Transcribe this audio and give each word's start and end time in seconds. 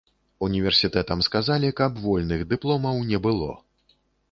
Універсітэтам 0.45 1.21
сказалі, 1.27 1.69
каб 1.81 2.01
вольных 2.07 2.41
дыпломаў 2.55 3.05
не 3.13 3.23
было. 3.29 3.51